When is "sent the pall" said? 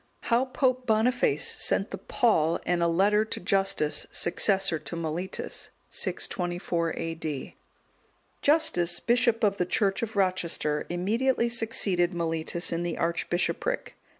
1.45-2.59